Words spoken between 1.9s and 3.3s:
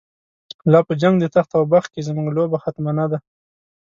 کی، زمونږ لوبه ختمه نده